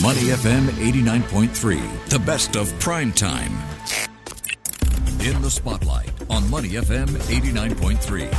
[0.00, 3.52] Money FM 89.3, the best of prime time.
[5.20, 8.32] In the spotlight on Money FM 89.3.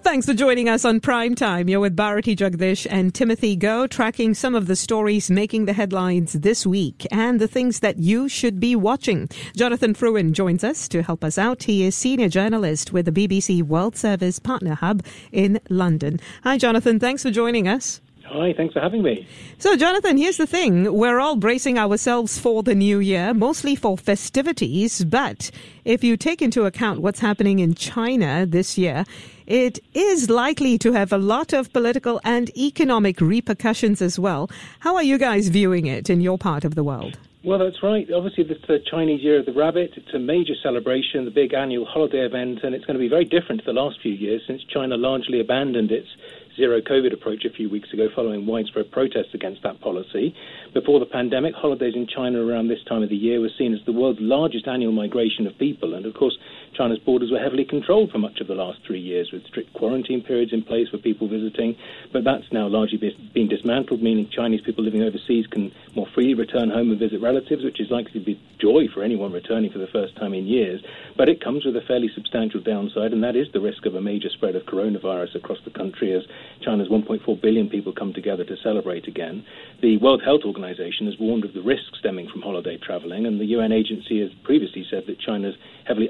[0.00, 1.68] Thanks for joining us on Prime Time.
[1.68, 6.32] You're with Bharati Jagdish and Timothy Go, tracking some of the stories making the headlines
[6.32, 9.28] this week and the things that you should be watching.
[9.54, 11.64] Jonathan Frewin joins us to help us out.
[11.64, 16.18] He is senior journalist with the BBC World Service Partner Hub in London.
[16.44, 16.98] Hi, Jonathan.
[16.98, 18.00] Thanks for joining us.
[18.34, 19.28] Hi, thanks for having me.
[19.58, 20.92] So, Jonathan, here's the thing.
[20.92, 25.04] We're all bracing ourselves for the new year, mostly for festivities.
[25.04, 25.52] But
[25.84, 29.04] if you take into account what's happening in China this year,
[29.46, 34.50] it is likely to have a lot of political and economic repercussions as well.
[34.80, 37.16] How are you guys viewing it in your part of the world?
[37.44, 38.10] Well, that's right.
[38.10, 39.92] Obviously, it's the Chinese Year of the Rabbit.
[39.96, 43.26] It's a major celebration, the big annual holiday event, and it's going to be very
[43.26, 46.08] different to the last few years since China largely abandoned its
[46.56, 50.34] zero COVID approach a few weeks ago following widespread protests against that policy.
[50.72, 53.80] Before the pandemic, holidays in China around this time of the year were seen as
[53.86, 55.94] the world's largest annual migration of people.
[55.94, 56.36] And of course,
[56.74, 60.22] China's borders were heavily controlled for much of the last three years with strict quarantine
[60.22, 61.76] periods in place for people visiting.
[62.12, 62.98] But that's now largely
[63.32, 67.64] been dismantled, meaning Chinese people living overseas can more freely return home and visit relatives,
[67.64, 70.82] which is likely to be joy for anyone returning for the first time in years.
[71.16, 74.00] But it comes with a fairly substantial downside, and that is the risk of a
[74.00, 76.24] major spread of coronavirus across the country as
[76.60, 79.44] China's 1.4 billion people come together to celebrate again.
[79.80, 83.46] The World Health Organization has warned of the risks stemming from holiday traveling, and the
[83.46, 86.08] UN agency has previously said that China's heavily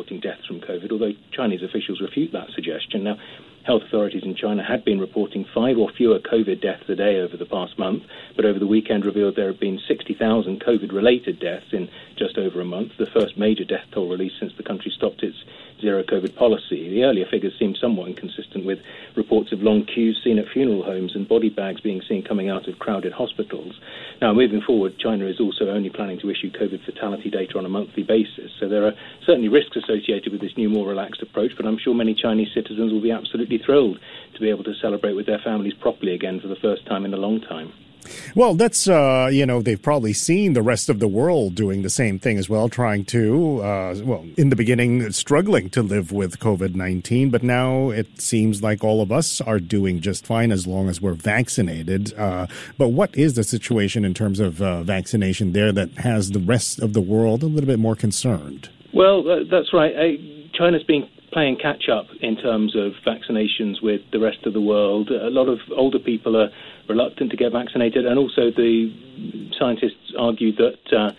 [0.00, 3.04] underreporting deaths from COVID, although Chinese officials refute that suggestion.
[3.04, 3.16] Now,
[3.62, 7.36] Health authorities in China had been reporting five or fewer COVID deaths a day over
[7.36, 11.66] the past month, but over the weekend revealed there have been 60,000 COVID related deaths
[11.72, 15.22] in just over a month, the first major death toll release since the country stopped
[15.22, 15.36] its
[15.80, 16.88] zero COVID policy.
[16.88, 18.78] The earlier figures seemed somewhat inconsistent with
[19.16, 22.68] reports of long queues seen at funeral homes and body bags being seen coming out
[22.68, 23.80] of crowded hospitals.
[24.20, 27.68] Now, moving forward, China is also only planning to issue COVID fatality data on a
[27.68, 28.52] monthly basis.
[28.58, 31.94] So there are certainly risks associated with this new, more relaxed approach, but I'm sure
[31.94, 33.98] many Chinese citizens will be absolutely thrilled
[34.34, 37.14] to be able to celebrate with their families properly again for the first time in
[37.14, 37.72] a long time.
[38.34, 41.90] Well, that's, uh, you know, they've probably seen the rest of the world doing the
[41.90, 46.38] same thing as well, trying to, uh, well, in the beginning, struggling to live with
[46.38, 50.66] COVID 19, but now it seems like all of us are doing just fine as
[50.66, 52.14] long as we're vaccinated.
[52.18, 52.46] Uh,
[52.78, 56.80] but what is the situation in terms of uh, vaccination there that has the rest
[56.80, 58.68] of the world a little bit more concerned?
[58.92, 59.92] Well, that's right.
[60.52, 65.10] China's been playing catch up in terms of vaccinations with the rest of the world.
[65.10, 66.50] A lot of older people are
[66.88, 68.92] reluctant to get vaccinated, and also the
[69.58, 71.12] scientists argue that uh,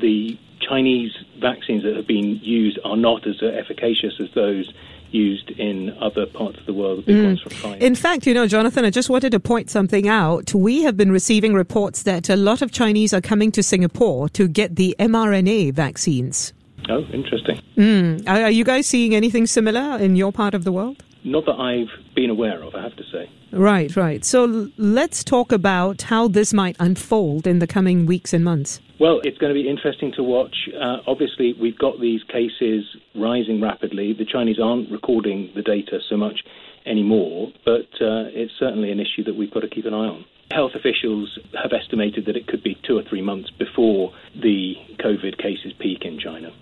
[0.00, 4.72] the Chinese vaccines that have been used are not as efficacious as those
[5.10, 7.24] used in other parts of the world, the big mm.
[7.26, 7.76] ones from China.
[7.76, 10.54] In fact, you know, Jonathan, I just wanted to point something out.
[10.54, 14.48] We have been receiving reports that a lot of Chinese are coming to Singapore to
[14.48, 16.52] get the mRNA vaccines.
[16.88, 17.60] Oh, interesting.
[17.76, 18.28] Mm.
[18.28, 21.02] Are, are you guys seeing anything similar in your part of the world?
[21.24, 23.28] Not that I've been aware of, I have to say.
[23.50, 24.24] Right, right.
[24.24, 28.80] So let's talk about how this might unfold in the coming weeks and months.
[29.00, 30.54] Well, it's going to be interesting to watch.
[30.72, 34.12] Uh, obviously, we've got these cases rising rapidly.
[34.12, 36.40] The Chinese aren't recording the data so much
[36.86, 40.24] anymore, but uh, it's certainly an issue that we've got to keep an eye on.
[40.52, 45.38] Health officials have estimated that it could be two or three months before the COVID
[45.38, 46.52] cases peak in China.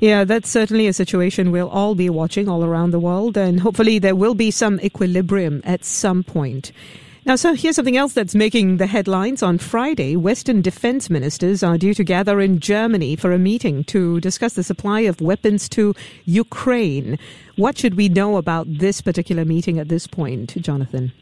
[0.00, 3.98] Yeah, that's certainly a situation we'll all be watching all around the world, and hopefully
[3.98, 6.72] there will be some equilibrium at some point.
[7.26, 9.42] Now, so here's something else that's making the headlines.
[9.42, 14.20] On Friday, Western defense ministers are due to gather in Germany for a meeting to
[14.20, 15.94] discuss the supply of weapons to
[16.26, 17.18] Ukraine.
[17.56, 21.12] What should we know about this particular meeting at this point, Jonathan?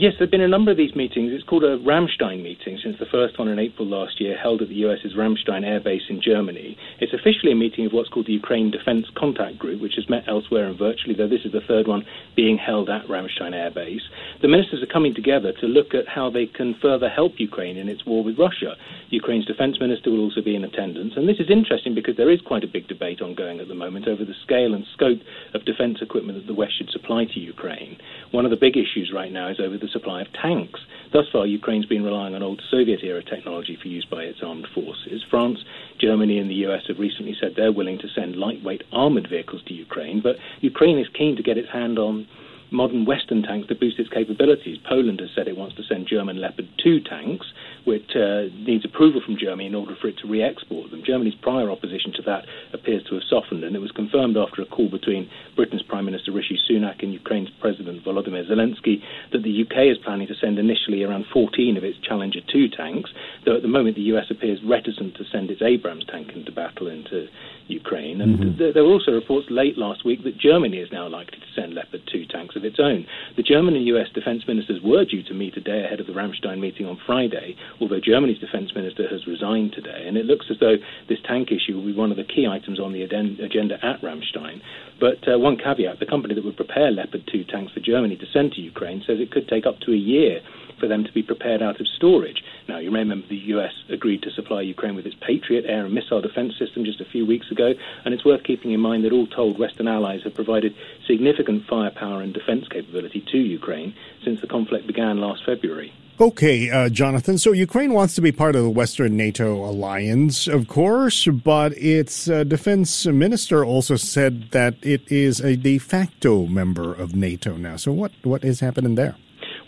[0.00, 1.32] Yes, there have been a number of these meetings.
[1.32, 4.68] It's called a Ramstein meeting since the first one in April last year, held at
[4.68, 6.78] the US's Ramstein Air Base in Germany.
[7.00, 10.22] It's officially a meeting of what's called the Ukraine Defense Contact Group, which has met
[10.28, 12.06] elsewhere and virtually, though this is the third one
[12.36, 14.02] being held at Ramstein Air Base.
[14.40, 17.88] The ministers are coming together to look at how they can further help Ukraine in
[17.88, 18.76] its war with Russia.
[19.10, 21.14] Ukraine's defense minister will also be in attendance.
[21.16, 24.06] And this is interesting because there is quite a big debate ongoing at the moment
[24.06, 25.18] over the scale and scope
[25.54, 27.98] of defense equipment that the West should supply to Ukraine.
[28.30, 30.80] One of the big issues right now is over the supply of tanks.
[31.12, 34.66] Thus far, Ukraine's been relying on old Soviet era technology for use by its armed
[34.74, 35.24] forces.
[35.30, 35.64] France,
[35.98, 39.74] Germany, and the US have recently said they're willing to send lightweight armored vehicles to
[39.74, 42.28] Ukraine, but Ukraine is keen to get its hand on
[42.70, 44.76] modern Western tanks to boost its capabilities.
[44.86, 47.46] Poland has said it wants to send German Leopard 2 tanks,
[47.88, 51.02] which uh, needs approval from Germany in order for it to re-export them.
[51.04, 52.44] Germany's prior opposition to that
[52.74, 56.30] appears to have softened, and it was confirmed after a call between Britain's Prime Minister
[56.30, 59.00] Rishi Sunak and Ukraine's President Volodymyr Zelensky
[59.32, 63.08] that the UK is planning to send initially around 14 of its Challenger 2 tanks,
[63.46, 66.88] though at the moment the US appears reticent to send its Abrams tank into battle
[66.88, 67.26] into
[67.68, 68.20] Ukraine.
[68.20, 68.58] And mm-hmm.
[68.58, 71.74] th- there were also reports late last week that Germany is now likely to send
[71.74, 73.06] Leopard 2 tanks of its own.
[73.36, 76.12] The German and US defense ministers were due to meet a day ahead of the
[76.12, 80.04] Ramstein meeting on Friday, although Germany's defense minister has resigned today.
[80.06, 80.76] And it looks as though
[81.08, 84.60] this tank issue will be one of the key items on the agenda at Ramstein.
[85.00, 88.26] But uh, one caveat the company that would prepare Leopard 2 tanks for Germany to
[88.32, 90.40] send to Ukraine says it could take up to a year
[90.78, 92.42] for them to be prepared out of storage.
[92.68, 95.94] Now, you may remember the US agreed to supply Ukraine with its Patriot air and
[95.94, 97.72] missile defense system just a few weeks ago,
[98.04, 100.74] and it's worth keeping in mind that all told, Western allies have provided
[101.06, 103.94] significant firepower and defense capability to Ukraine
[104.24, 105.92] since the conflict began last February.
[106.20, 107.38] Okay, uh, Jonathan.
[107.38, 112.28] So Ukraine wants to be part of the Western NATO alliance, of course, but its
[112.28, 117.76] uh, defense minister also said that it is a de facto member of NATO now.
[117.76, 119.14] So what what is happening there?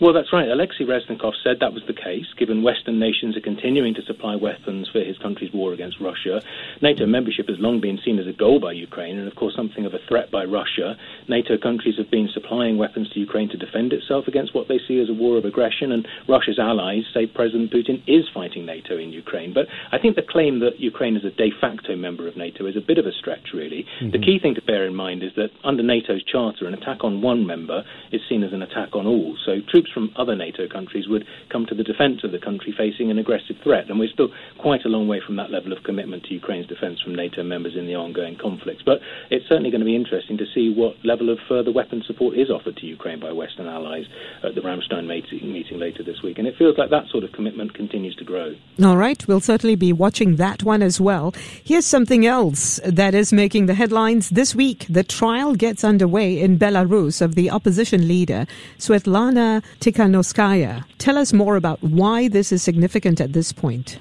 [0.01, 0.49] Well, that's right.
[0.49, 4.89] Alexei Reznikov said that was the case, given Western nations are continuing to supply weapons
[4.91, 6.41] for his country's war against Russia.
[6.81, 9.85] NATO membership has long been seen as a goal by Ukraine and, of course, something
[9.85, 10.97] of a threat by Russia.
[11.27, 14.99] NATO countries have been supplying weapons to Ukraine to defend itself against what they see
[14.99, 19.13] as a war of aggression, and Russia's allies say President Putin is fighting NATO in
[19.13, 19.53] Ukraine.
[19.53, 22.75] But I think the claim that Ukraine is a de facto member of NATO is
[22.75, 23.85] a bit of a stretch, really.
[24.01, 24.13] Mm-hmm.
[24.13, 27.21] The key thing to bear in mind is that under NATO's charter, an attack on
[27.21, 29.37] one member is seen as an attack on all.
[29.45, 33.11] So troops from other NATO countries would come to the defence of the country facing
[33.11, 33.89] an aggressive threat.
[33.89, 37.01] And we're still quite a long way from that level of commitment to Ukraine's defence
[37.01, 38.83] from NATO members in the ongoing conflicts.
[38.83, 38.99] But
[39.29, 42.49] it's certainly going to be interesting to see what level of further weapon support is
[42.49, 44.05] offered to Ukraine by Western allies
[44.43, 46.37] at the Ramstein meeting, meeting later this week.
[46.37, 48.55] And it feels like that sort of commitment continues to grow.
[48.83, 49.27] All right.
[49.27, 51.33] We'll certainly be watching that one as well.
[51.63, 54.85] Here's something else that is making the headlines this week.
[54.89, 58.45] The trial gets underway in Belarus of the opposition leader,
[58.77, 60.85] Svetlana Tikhanovskaya.
[60.99, 63.97] Tell us more about why this is significant at this point.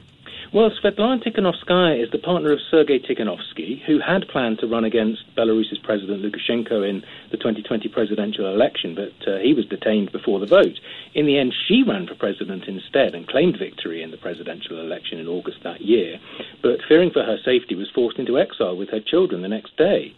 [0.53, 5.23] Well, Svetlana Tikhanovskaya is the partner of Sergei Tikhanovsky, who had planned to run against
[5.37, 10.47] Belarus's President Lukashenko in the 2020 presidential election, but uh, he was detained before the
[10.47, 10.81] vote.
[11.15, 15.19] In the end, she ran for president instead and claimed victory in the presidential election
[15.19, 16.19] in August that year,
[16.63, 20.13] but fearing for her safety was forced into exile with her children the next day.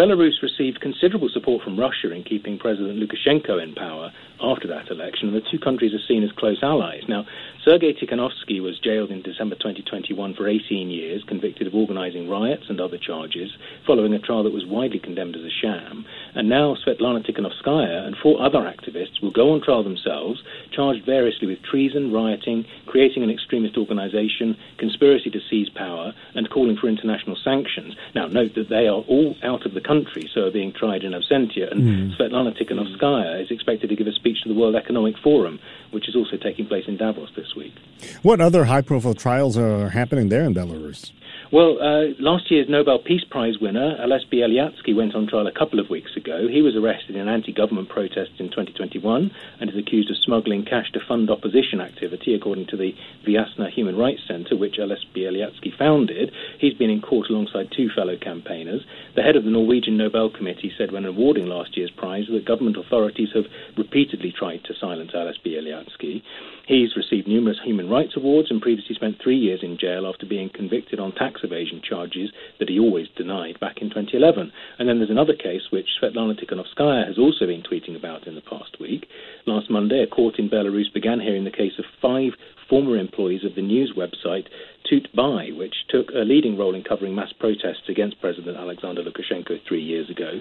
[0.00, 4.10] Belarus received considerable support from Russia in keeping President Lukashenko in power
[4.40, 7.02] after that election, and the two countries are seen as close allies.
[7.06, 7.26] Now,
[7.62, 12.80] Sergei Tikhanovsky was jailed in December 2021 for 18 years, convicted of organizing riots and
[12.80, 13.50] other charges,
[13.86, 16.06] following a trial that was widely condemned as a sham.
[16.34, 20.42] And now Svetlana Tikhanovskaya and four other activists will go on trial themselves,
[20.72, 26.78] charged variously with treason, rioting, creating an extremist organization, conspiracy to seize power, and calling
[26.78, 27.94] for international sanctions.
[28.14, 31.12] Now, note that they are all out of the country, so are being tried in
[31.12, 32.16] absentia, and mm.
[32.16, 35.58] Svetlana Tikhanovskaya is expected to give a speech to the World Economic Forum,
[35.90, 37.74] which is also taking place in Davos this this week.
[38.22, 41.12] What other high profile trials are happening there in Belarus?
[41.52, 45.80] Well, uh, last year's Nobel Peace Prize winner, Ales Bialiatski, went on trial a couple
[45.80, 46.46] of weeks ago.
[46.46, 50.92] He was arrested in anti government protests in 2021 and is accused of smuggling cash
[50.92, 52.94] to fund opposition activity, according to the
[53.26, 56.30] Viasna Human Rights Center, which Ales Bialiatski founded.
[56.60, 58.86] He's been in court alongside two fellow campaigners.
[59.16, 62.76] The head of the Norwegian Nobel Committee said when awarding last year's prize that government
[62.76, 66.22] authorities have repeatedly tried to silence Ales Bialiatski.
[66.70, 70.48] He's received numerous human rights awards and previously spent three years in jail after being
[70.48, 74.52] convicted on tax evasion charges that he always denied back in 2011.
[74.78, 78.40] And then there's another case which Svetlana Tikhanovskaya has also been tweeting about in the
[78.40, 79.06] past week.
[79.46, 82.32] Last Monday, a court in Belarus began hearing the case of five
[82.70, 84.46] former employees of the news website
[84.88, 89.82] Tut.by, which took a leading role in covering mass protests against President Alexander Lukashenko three
[89.82, 90.40] years ago.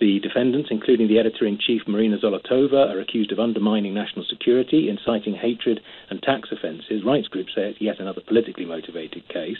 [0.00, 4.88] The defendants, including the editor in chief Marina Zolotova, are accused of undermining national security,
[4.88, 7.04] inciting hatred, and tax offences.
[7.04, 9.58] Rights groups say it's yet another politically motivated case.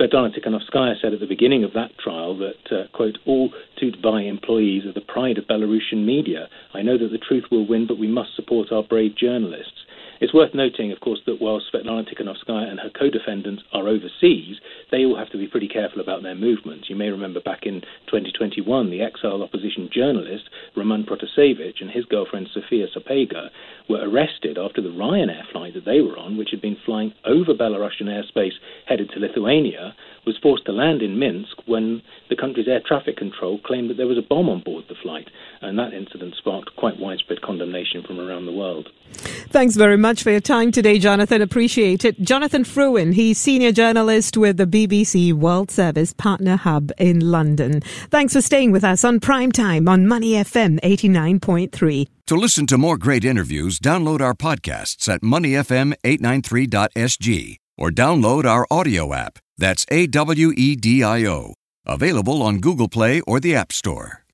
[0.00, 4.86] Svetlana Tikhanovskaya said at the beginning of that trial that, uh, quote, all Tut.by employees
[4.86, 6.48] are the pride of Belarusian media.
[6.72, 9.79] I know that the truth will win, but we must support our brave journalists.
[10.20, 14.56] It's worth noting, of course, that while Svetlana Tikhanovskaya and her co-defendants are overseas,
[14.90, 16.90] they all have to be pretty careful about their movements.
[16.90, 17.80] You may remember back in
[18.12, 20.44] 2021, the exiled opposition journalist
[20.76, 23.48] Roman Protasevich and his girlfriend Sofia Sapega
[23.88, 27.54] were arrested after the Ryanair flight that they were on, which had been flying over
[27.54, 29.94] Belarusian airspace headed to Lithuania,
[30.26, 34.06] was forced to land in Minsk when the country's air traffic control claimed that there
[34.06, 35.28] was a bomb on board the flight.
[35.62, 38.90] And that incident sparked quite widespread condemnation from around the world.
[39.50, 41.40] Thanks very much for your time today, Jonathan.
[41.40, 42.20] Appreciate it.
[42.20, 47.80] Jonathan Frewin, he's senior journalist with the BBC World Service Partner Hub in London.
[48.10, 52.08] Thanks for staying with us on Prime Time on Money FM 89.3.
[52.26, 59.14] To listen to more great interviews, download our podcasts at moneyfm893.sg or download our audio
[59.14, 59.38] app.
[59.58, 61.54] That's A W E D I O.
[61.86, 64.24] Available on Google Play or the App Store.